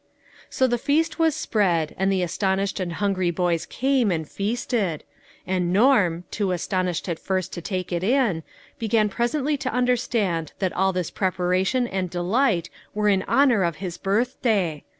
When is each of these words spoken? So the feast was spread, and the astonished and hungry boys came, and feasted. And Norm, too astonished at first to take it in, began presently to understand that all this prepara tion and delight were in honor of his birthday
So 0.49 0.65
the 0.65 0.79
feast 0.79 1.19
was 1.19 1.35
spread, 1.35 1.93
and 1.95 2.11
the 2.11 2.23
astonished 2.23 2.79
and 2.79 2.93
hungry 2.93 3.29
boys 3.29 3.67
came, 3.67 4.09
and 4.09 4.27
feasted. 4.27 5.03
And 5.45 5.71
Norm, 5.71 6.23
too 6.31 6.51
astonished 6.53 7.07
at 7.07 7.19
first 7.19 7.53
to 7.53 7.61
take 7.61 7.91
it 7.91 8.03
in, 8.03 8.41
began 8.79 9.09
presently 9.09 9.57
to 9.57 9.71
understand 9.71 10.53
that 10.57 10.73
all 10.73 10.91
this 10.91 11.11
prepara 11.11 11.67
tion 11.67 11.87
and 11.87 12.09
delight 12.09 12.71
were 12.95 13.09
in 13.09 13.21
honor 13.27 13.61
of 13.61 13.75
his 13.75 13.99
birthday 13.99 14.83